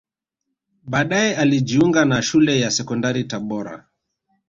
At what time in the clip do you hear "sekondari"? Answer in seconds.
2.71-3.23